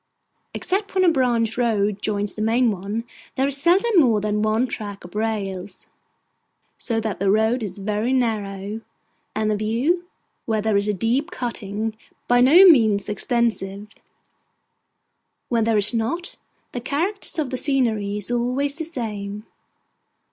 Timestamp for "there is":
3.35-3.57, 10.59-10.87, 15.65-15.93